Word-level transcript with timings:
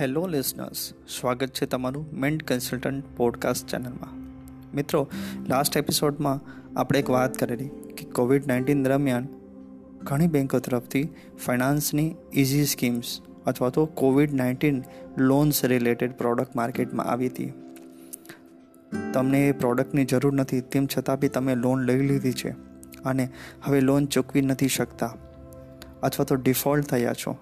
Hello 0.00 0.26
listeners 0.26 0.92
સ્વાગત 1.08 1.48
છે 1.48 1.66
તમારું 1.66 2.06
મેન્ટ 2.12 2.42
કન્સલ્ટન્ટ 2.42 3.04
પોડકાસ્ટ 3.16 3.66
ચેનલમાં 3.66 4.18
મિત્રો 4.74 5.08
લાસ્ટ 5.48 5.76
એપિસોડમાં 5.76 6.40
આપણે 6.80 6.98
એક 6.98 7.10
વાત 7.10 7.34
કરેલી 7.34 7.68
કે 7.68 8.04
કોવિડ 8.04 8.46
નાઇન્ટીન 8.46 8.82
દરમિયાન 8.82 9.28
ઘણી 10.02 10.26
બેંકો 10.26 10.58
તરફથી 10.58 11.08
ફાઇનાન્સની 11.46 12.14
ઇઝી 12.32 12.64
સ્કીમ્સ 12.64 13.20
અથવા 13.46 13.68
તો 13.68 13.86
COVID 13.86 14.34
nineteen 14.34 14.82
loans 15.18 15.64
related 15.64 16.12
product 16.12 16.56
માર્કેટમાં 16.56 17.06
આવી 17.06 17.28
હતી. 17.28 17.52
તમને 19.12 19.48
એ 19.48 19.52
પ્રોડક્ટની 19.52 20.04
જરૂર 20.04 20.32
નથી, 20.32 20.60
તેમ 20.60 20.86
છતાં 20.86 21.18
બી 21.18 21.28
તમે 21.28 21.54
લોન 21.54 21.82
લઈ 21.82 22.06
લીધી 22.06 22.32
છે 22.32 22.50
અને 23.04 23.28
હવે 23.62 23.80
લોન 23.80 24.06
ચૂકવી 24.06 24.42
નથી 24.42 24.68
શકતા 24.68 25.16
અથવા 26.02 26.24
તો 26.24 26.34
ડિફોલ્ટ 26.34 26.84
થયા 26.84 27.12
છો. 27.12 27.36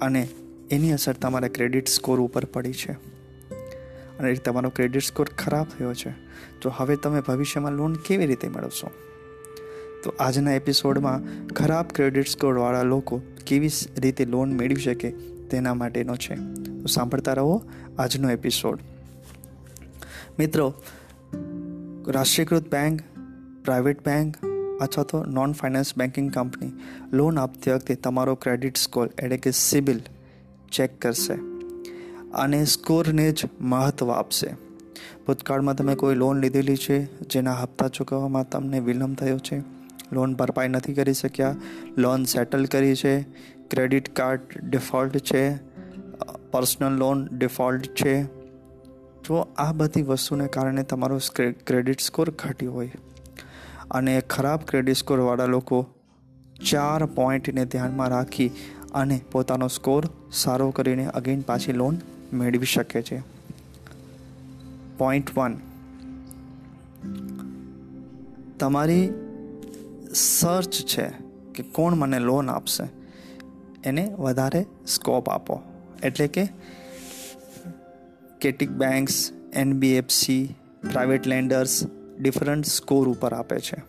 અને 0.00 0.28
એની 0.70 0.92
અસર 0.92 1.12
તમારા 1.12 1.48
ક્રેડિટ 1.48 1.88
સ્કોર 1.88 2.20
ઉપર 2.20 2.44
પડી 2.44 2.72
છે. 2.72 2.92
અને 4.18 4.34
તમારો 4.34 4.70
ક્રેડિટ 4.70 5.02
સ્કોર 5.02 5.26
ખરાબ 5.38 5.66
થયો 5.78 5.94
છે. 5.94 6.10
તો 6.60 6.72
હવે 6.76 6.96
તમે 6.96 7.20
ભવિષ્યમાં 7.20 7.72
લોન 7.72 7.94
કેવી 7.94 8.26
રીતે 8.26 8.48
મેળવશો? 8.48 8.90
તો 10.02 10.14
આજના 10.20 10.52
એપિસોડમાં 10.52 11.46
ખરાબ 11.48 11.86
ક્રેડિટ 11.88 12.26
સ્કોરવાળા 12.26 12.82
લોકો 12.82 13.22
કેવી 13.46 13.70
રીતે 13.98 14.24
લોન 14.24 14.52
મેળવી 14.52 14.82
શકે 14.82 15.10
તેના 15.50 15.74
માટેનો 15.74 16.16
છે. 16.16 16.34
તો 16.80 16.86
સાંભળતા 16.86 17.32
રહો 17.32 17.62
આજનો 17.98 18.30
એપિસોડ. 18.30 18.78
મિત્રો, 20.38 20.74
રાષ્ટ્રીયકૃત 22.08 22.70
બેંક, 22.70 23.00
પ્રાઇવેટ 23.64 24.04
બેંક 24.04 24.36
અથવા 24.80 25.04
તો 25.04 25.24
non 25.24 25.52
finance 25.52 25.98
banking 25.98 26.32
company 26.32 26.72
loan 27.12 27.38
આપતી 27.38 27.70
વખતે 27.70 27.94
તમારો 27.94 28.34
ક્રેડિટ 28.34 28.76
સ્કોર 28.76 29.10
એટલે 29.18 29.36
કે 29.36 29.50
સિબિલ 29.50 30.00
ચેક 30.76 31.00
કરશે. 31.00 31.34
અને 32.34 32.64
સ્કોરને 32.64 33.32
જ 33.32 33.44
મહત્ત્વ 33.60 34.10
આપશે. 34.10 34.46
ભૂતકાળમાં 35.26 35.76
તમે 35.76 35.94
કોઈ 35.94 36.14
લોન 36.14 36.40
લીધેલી 36.40 36.76
છે, 36.76 37.22
જેના 37.22 37.52
હપ્તા 37.52 37.88
ચૂકવવામાં 37.88 38.48
તમને 38.48 38.80
વિલંબ 38.80 39.14
થયો 39.14 39.38
છે? 39.38 39.62
લોન 40.12 40.34
ભરપાઈ 40.34 40.68
નથી 40.68 40.94
કરી 40.94 41.12
શક્યા. 41.12 41.56
લોન 41.98 42.24
સેટલ 42.24 42.64
કરી 42.64 42.94
છે. 42.94 43.22
ક્રેડિટ 43.70 44.08
કાર્ડ 44.08 44.40
ડિફોલ્ટ 44.62 45.18
છે. 45.18 45.56
પર્સનલ 46.50 46.92
લોન 46.92 47.28
ડિફોલ્ટ 47.32 47.86
છે. 47.86 48.22
જો 49.24 49.48
આ 49.56 49.72
બધી 49.72 50.02
વસ્તુને 50.02 50.46
કારણે 50.46 50.82
તમારો 50.82 51.18
ક્રેડિટ 51.66 52.00
સ્કોર 52.00 52.30
ઘટ્યો 52.30 52.72
હોય. 52.72 52.90
અને 53.90 54.20
ખરાબ 54.20 54.60
ક્રેડિટ 54.60 54.96
સ્કોરવાળા 54.96 55.46
લોકો 55.46 55.86
ચાર 56.70 57.06
પોઈન્ટને 57.06 57.64
ધ્યાનમાં 57.64 58.08
રાખી 58.08 58.50
અને 58.94 59.20
પોતાનો 59.32 59.68
સ્કોર 59.68 60.04
સારો 60.32 60.70
કરીને 60.70 61.06
અગેન 61.06 61.40
પાછી 61.40 61.72
લોન 61.72 61.98
મેળવી 62.32 62.66
શકે 62.66 63.02
છે. 63.02 63.22
પોઈન્ટ 64.98 65.38
વન 65.38 65.58
તમારી 68.58 69.10
સર્ચ 70.14 70.72
છે 70.72 71.08
કે 71.54 71.62
કોણ 71.62 71.94
મને 71.94 72.18
લોન 72.18 72.50
આપશે, 72.50 72.84
એને 73.84 74.14
વધારે 74.18 74.66
સ્કોપ 74.86 75.28
આપો. 75.28 75.62
એટલે 76.02 76.26
કે 76.26 76.48
કેટલીક 78.40 78.70
banks 78.70 79.30
NBFC 79.52 80.54
private 80.92 81.26
lenders 81.26 81.82
different 82.20 82.64
score 82.64 83.08
ઉપર 83.08 83.32
આપે 83.32 83.60
છે. 83.60 83.82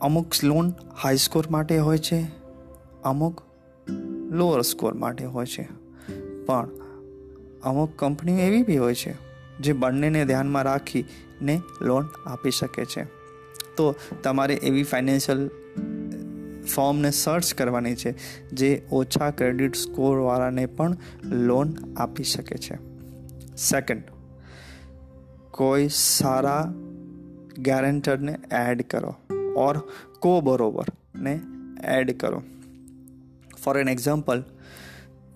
અમુક 0.00 0.26
લોન 0.44 0.72
હાઈ 1.02 1.16
સ્કોર 1.16 1.50
માટે 1.50 1.78
હોય 1.78 1.98
છે 1.98 2.39
અમુક 3.04 3.42
લોઅર 4.30 4.60
સ્કોર 4.60 4.94
માટે 4.94 5.24
હોય 5.24 5.46
છે. 5.46 5.68
પણ 6.46 6.68
અમુક 7.62 7.92
કંપનીઓ 7.96 8.38
એવી 8.38 8.62
બી 8.62 8.78
હોય 8.78 8.94
છે 8.94 9.14
જે 9.58 9.72
બંનેને 9.72 10.24
ધ્યાનમાં 10.24 10.62
રાખીને 10.62 11.60
લોન 11.80 12.08
આપી 12.26 12.50
શકે 12.50 12.84
છે. 12.84 13.04
તો 13.76 13.94
તમારે 14.22 14.54
એવી 14.54 14.82
ફાઇનાન્શિયલ 14.82 15.50
ફોર્મને 16.74 17.10
સર્ચ 17.10 17.54
કરવાની 17.54 17.94
છે 17.94 18.14
જે 18.48 18.82
ઓછા 18.92 19.30
ક્રેડિટ 19.30 19.74
સ્કોરવાળાને 19.74 20.66
પણ 20.66 20.96
લોન 21.24 21.74
આપી 21.96 22.24
શકે 22.24 22.56
છે. 22.56 22.78
સેકન્ડ 23.56 24.02
કોઈ 25.50 25.88
સારા 25.92 26.74
ગેરેન્ટરને 27.58 28.38
એડ 28.70 28.82
કરો. 28.82 29.14
ઓર 29.56 29.78
કો 30.20 30.40
બરોબરને 30.40 31.40
એડ 31.84 32.20
કરો. 32.20 32.42
ફોર 33.64 33.78
એન 33.78 33.88
એક્ઝામ્પલ, 33.88 34.42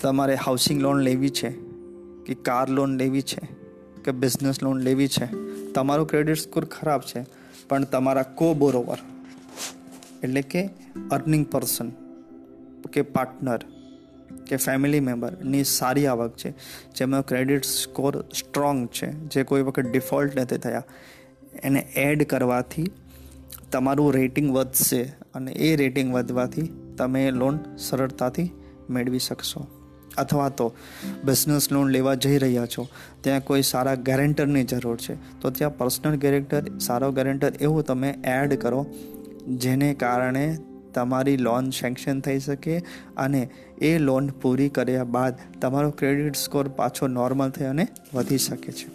તમારે 0.01 0.35
હાઉસિંગ 0.35 0.81
લોન 0.81 0.99
લેવી 0.99 1.31
છે, 1.31 1.51
કે 2.27 2.35
કાર 2.35 2.69
લોન 2.69 2.99
લેવી 2.99 3.23
છે, 3.23 3.49
કે 4.05 4.11
બિઝનેસ 4.11 4.63
લોન 4.63 4.79
લેવી 4.79 5.09
છે, 5.09 5.27
તમારો 5.73 6.05
ક્રેડિટ 6.05 6.37
સ્કોર 6.37 6.65
ખરાબ 6.65 7.01
છે, 7.01 7.25
પણ 7.69 7.85
તમારા 7.85 8.23
કો 8.23 8.55
બોરોવર 8.55 8.99
એટલે 10.23 10.43
કે 10.43 10.71
અર્નિંગ 11.11 11.45
પર્સન 11.45 11.93
કે 12.93 13.03
પાર્ટનર 13.03 13.59
કે 14.47 14.57
ફેમિલી 14.57 15.01
મેમ્બરની 15.01 15.65
સારી 15.65 16.07
આવક 16.07 16.37
છે, 16.37 16.55
જેમાં 16.95 17.27
ક્રેડિટ 17.27 17.65
સ્કોર 17.65 18.25
સ્ટ્રોંગ 18.35 18.89
છે, 18.89 19.13
જે 19.13 19.43
કોઈ 19.43 19.63
વખત 19.63 19.87
ડિફોલ્ટ 19.91 20.41
નથી 20.41 20.57
થયા, 20.57 20.83
એને 21.63 21.81
એડ 21.95 22.23
કરવાથી 22.23 22.87
તમારું 23.73 24.13
રેટિંગ 24.13 24.53
વધશે 24.53 25.03
અને 25.35 25.53
એ 25.53 25.77
રેટિંગ 25.77 26.15
વધવાથી 26.15 26.84
તમે 26.97 27.31
લોન 27.31 27.59
સરળતાથી 27.79 28.51
મેળવી 28.91 29.19
શકશો. 29.19 29.67
અથવા 30.19 30.49
તો 30.49 30.73
બિઝનેસ 31.25 31.73
લોન 31.73 31.89
લેવા 31.89 32.15
જઈ 32.15 32.39
રહ્યા 32.39 32.67
છો, 32.67 32.89
ત્યાં 33.21 33.45
કોઈ 33.45 33.63
સારા 33.63 33.95
ગેરેન્ટરની 33.95 34.65
જરૂર 34.65 34.97
છે, 34.97 35.41
તો 35.41 35.51
ત્યાં 35.51 35.79
પર્સનલ 35.79 36.15
ગેરેન્ટર 36.15 36.79
સારો 36.79 37.13
ગેરેન્ટર 37.13 37.53
એવું 37.61 37.85
તમે 37.85 38.19
એડ 38.25 38.61
કરો, 38.61 38.87
જેને 39.49 39.95
કારણે 39.95 40.59
તમારી 40.95 41.37
લોન 41.37 41.71
સેન્કશન 41.71 42.21
થઈ 42.21 42.39
શકે 42.39 42.79
અને 43.17 43.51
એ 43.83 43.99
લોન 43.99 44.27
પૂરી 44.27 44.69
કર્યા 44.69 45.05
બાદ 45.05 45.35
તમારો 45.61 45.91
ક્રેડિટ 45.91 46.37
સ્કોર 46.37 46.69
પાછો 46.69 47.07
નોર્મલ 47.07 47.51
થઈ 47.51 47.65
અને 47.65 47.89
વધી 48.15 48.39
શકે 48.39 48.73
છે. 48.73 48.87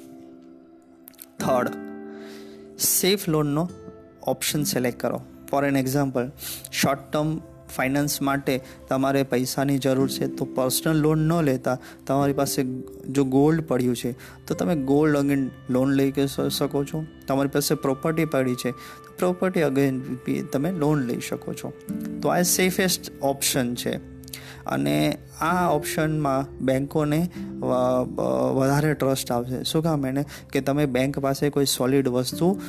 થર્ડ 1.39 1.69
સેફ 2.79 3.29
લોનનો 3.29 3.69
ઓપ્શન 4.27 4.63
સિલેક્ટ 4.63 4.99
કરો. 4.99 5.21
For 5.51 5.65
an 5.65 5.77
example 5.77 6.31
short 6.71 6.99
term 7.11 7.41
finance 7.75 8.21
માટે 8.21 8.61
તમારે 8.87 9.23
પૈસાની 9.23 9.77
જરૂર 9.77 10.09
છે, 10.09 10.27
તો 10.27 10.45
પર્સનલ 10.45 10.97
લોન 10.97 11.27
ન 11.27 11.41
લેતા 11.41 11.77
તમારી 12.07 12.33
પાસે 12.33 12.65
જો 13.09 13.23
ગોલ્ડ 13.23 13.61
પડ્યું 13.61 13.95
છે, 13.95 14.11
તો 14.47 14.55
તમે 14.55 14.75
ગોલ્ડ 14.75 15.17
અગેન 15.17 15.49
લોન 15.69 15.93
લઈ 15.93 16.13
શકો 16.57 16.83
છો. 16.83 17.03
તમારી 17.27 17.49
પાસે 17.49 17.75
પ્રોપર્ટી 17.75 18.25
પડી 18.25 18.55
છે, 18.55 18.71
તો 18.71 19.13
પ્રોપર્ટી 19.17 19.61
અગેન 19.61 20.01
તમે 20.51 20.71
લોન 20.71 21.01
લઈ 21.01 21.19
શકો 21.19 21.53
છો. 21.53 21.73
તો 22.21 22.29
આ 22.29 22.41
સેફેસ્ટ 22.41 23.11
ઓપ્શન 23.21 23.75
છે. 23.75 23.97
અને 24.65 25.17
આ 25.41 25.69
ઓપ્શનમાં 25.69 26.57
બેન્કોને 26.57 27.29
વધારે 28.53 28.93
ટ્રસ્ટ 28.93 29.31
આવશે. 29.31 29.63
શું 29.63 29.83
કામ 29.83 30.05
એને? 30.05 30.25
કે 30.53 30.61
તમે 30.61 30.85
બેંક 30.85 31.19
પાસે 31.19 31.49
કોઈ 31.49 31.65
સોલિડ 31.65 32.07
વસ્તુ 32.07 32.61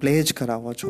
પ્લેજ 0.00 0.32
કરાવો 0.32 0.72
છો. 0.72 0.88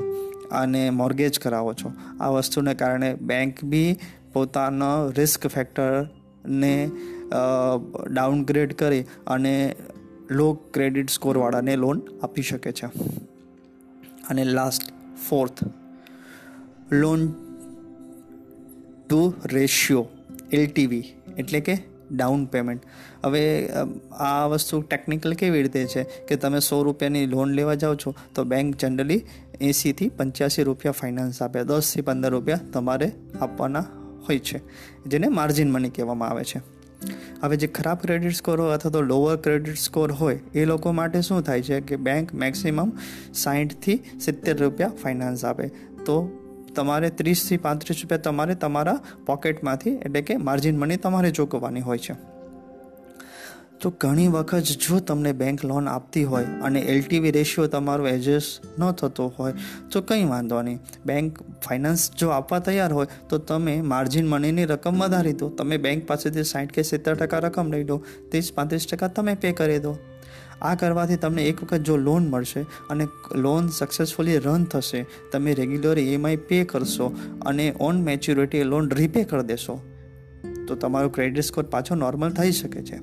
અને 0.53 0.91
મોર્ગેજ 0.91 1.39
કરાવો 1.39 1.73
છો. 1.75 1.93
આ 2.21 2.29
વસ્તુને 2.29 2.75
કારણે 2.75 3.15
બેંક 3.15 3.65
બી 3.65 3.97
પોતાનો 4.33 5.11
રિસ્ક 5.11 5.47
ફેક્ટરને 5.47 6.91
ડાઉનગ્રેડ 8.07 8.73
કરી 8.73 9.05
અને 9.27 9.77
લો 10.31 10.53
ક્રેડિટ 10.53 11.11
સ્કોરવાળાને 11.11 11.77
લોન 11.77 12.03
આપી 12.23 12.43
શકે 12.43 12.73
છે. 12.73 12.87
અને 14.31 14.45
last 14.45 14.93
fourth 15.29 15.65
loan 16.93 17.27
to 19.09 19.35
ratio 19.45 20.07
LTV 20.53 21.05
એટલે 21.39 21.61
કે 21.61 21.90
ડાઉન 22.11 22.43
પેમેન્ટ 22.47 22.83
હવે 23.25 23.43
આ 24.21 24.47
વસ્તુ 24.47 24.83
ટેકનિકલ 24.83 25.35
કેવી 25.35 25.63
રીતે 25.63 25.85
છે 25.87 26.03
કે 26.29 26.37
તમે 26.37 26.61
સો 26.61 26.83
રૂપિયાની 26.83 27.27
લોન 27.27 27.55
લેવા 27.59 27.75
જાઓ 27.75 27.95
છો, 27.95 28.15
તો 28.35 28.45
બેંક 28.45 28.77
જનરલી 28.77 29.23
એંસીથી 29.61 30.11
પંચ્યાસી 30.19 30.63
રૂપિયા 30.63 30.93
ફાઇનાન્સ 30.93 31.41
આપે. 31.43 31.65
દસથી 31.65 32.03
પંદર 32.03 32.31
રૂપિયા 32.31 32.69
તમારે 32.73 33.09
આપવાના 33.41 33.87
હોય 34.29 34.39
છે, 34.39 34.61
જેને 35.07 35.29
માર્જિન 35.29 35.73
મની 35.73 35.91
કહેવામાં 35.91 36.31
આવે 36.31 36.45
છે. 36.45 36.61
હવે 37.43 37.57
જે 37.57 37.69
ખરાબ 37.77 37.99
ક્રેડિટ 37.99 38.37
સ્કોર 38.39 38.57
હોય 38.61 38.75
અથવા 38.75 38.91
તો 38.91 39.01
લોઅર 39.03 39.37
ક્રેડિટ 39.37 39.79
સ્કોર 39.79 40.13
હોય, 40.13 40.39
એ 40.55 40.65
લોકો 40.65 40.93
માટે 40.93 41.21
શું 41.23 41.43
થાય 41.43 41.63
છે 41.63 41.81
કે 41.81 41.97
બેંક 42.09 42.35
મેક્સિમમ 42.35 42.93
સાઠથી 43.35 43.99
સિત્તેર 44.21 44.57
રૂપિયા 44.59 45.01
ફાઇનાન્સ 45.03 45.45
આપે. 45.45 45.67
તો 46.07 46.17
તમારે 46.75 47.11
ત્રીસથી 47.11 47.57
પાંત્રીસ 47.57 48.03
રૂપિયા 48.03 48.19
તમારે 48.19 48.55
તમારા 48.55 49.01
પોકેટમાંથી 49.27 49.91
એટલે 49.91 50.23
કે 50.23 50.37
માર્જિન 50.37 50.79
મની 50.79 50.97
તમારે 50.97 51.31
ચૂકવવાની 51.31 51.81
હોય 51.81 51.99
છે. 51.99 52.15
તો 53.81 53.91
ઘણી 53.91 54.29
વખત 54.29 54.59
જો 54.59 54.99
તમને 54.99 55.33
બેંક 55.33 55.65
લોન 55.65 55.89
આપતી 55.89 56.25
હોય 56.25 56.45
અને 56.45 56.81
એલટીવી 56.81 57.31
રેશિયો 57.31 57.67
તમારો 57.67 58.07
એડજસ્ટ 58.07 58.81
ન 58.81 58.93
થતો 58.93 59.33
હોય, 59.39 59.55
તો 59.91 60.01
કંઈ 60.01 60.25
વાંધો 60.25 60.63
નહીં. 60.63 60.79
બેંક 61.07 61.39
ફાઇનાન્સ 61.43 62.11
જો 62.13 62.29
આપવા 62.29 62.59
તૈયાર 62.59 62.93
હોય, 62.93 63.07
તો 63.29 63.39
તમે 63.39 63.81
માર્જિન 63.81 64.27
મનીની 64.27 64.65
રકમ 64.65 64.99
વધારી 64.99 65.33
દો. 65.33 65.49
તમે 65.49 65.77
બેંક 65.77 66.07
પાસેથી 66.07 66.45
સાઠ 66.45 66.73
કે 66.73 66.83
સિત્તેર 66.83 67.15
ટકા 67.15 67.39
રકમ 67.39 67.73
લઈ 67.73 67.85
લો. 67.85 68.03
ત્રીસ, 68.31 68.53
પાંત્રીસ 68.53 68.87
ટકા 68.87 69.09
તમે 69.09 69.35
પે 69.35 69.53
કરી 69.53 69.79
દો. 69.79 69.97
આ 70.63 70.75
કરવાથી 70.75 71.17
તમને 71.17 71.45
એક 71.45 71.63
વખત 71.63 71.77
જો 71.77 71.97
લોન 71.97 72.29
મળશે 72.29 72.61
અને 72.63 73.07
લોન 73.35 73.69
સક્સેસફુલી 73.69 74.39
રન 74.39 74.65
થશે, 74.65 75.07
તમે 75.33 75.55
રેગ્યુલર 75.55 75.99
ઈએમઆઈ 75.99 76.37
પે 76.37 76.65
કરશો 76.65 77.17
અને 77.47 77.75
ઓન 77.81 78.03
મેચ્યુરિટી 78.03 78.63
લોન 78.63 78.91
રીપે 78.91 79.25
કરી 79.25 79.43
દેશો. 79.43 79.81
તો 80.69 80.75
તમારો 80.75 81.09
ક્રેડિટ 81.09 81.45
સ્કોર 81.45 81.65
પાછો 81.65 81.95
નોર્મલ 81.95 82.31
થઈ 82.31 82.53
શકે 82.53 82.83
છે. 82.83 82.97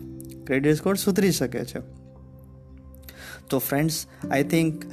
ક્રેડિટ 0.46 0.74
સ્કોર 0.74 0.96
સુધરી 0.96 1.32
શકે 1.32 1.66
છે. 1.66 1.80
તો 3.50 3.58
ફ્રેન્ડ્સ 3.58 4.06
આઈ 4.32 4.44
થિંક 4.44 4.84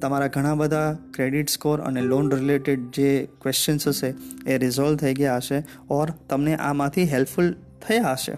તમારા 0.00 0.26
ઘણા 0.26 0.54
બધા 0.54 0.98
ક્રેડિટ 1.14 1.48
સ્કોર 1.48 1.80
અને 1.80 2.00
લોન 2.00 2.30
રિલેટેડ 2.30 2.90
જે 2.90 3.28
ક્વેશ્ચન્સ 3.42 3.88
હશે, 3.88 4.14
એ 4.46 4.58
રિઝોલ્વ 4.58 4.96
થઈ 4.96 5.14
ગયા 5.14 5.36
હશે 5.36 5.64
ઓર 5.90 6.10
તમને 6.10 6.54
આમાંથી 6.54 7.04
હેલ્પફુલ 7.04 7.52
થયા 7.52 8.12
હશે. 8.12 8.32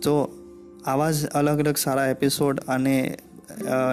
તો 0.00 0.42
આવા 0.86 1.10
જ 1.10 1.26
અલગ 1.26 1.58
અલગ 1.66 1.76
સારા 1.76 2.06
એપિસોડ 2.06 2.60
અને 2.68 3.16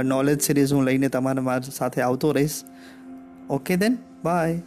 નોલેજ 0.04 0.42
સિરીઝ 0.42 0.74
હું 0.74 0.84
લઈને 0.84 1.10
તમારા 1.10 1.60
સાથે 1.60 2.02
આવતો 2.02 2.32
રહીશ. 2.32 2.62
Okay 3.50 3.76
then 3.76 3.98
by 4.24 4.62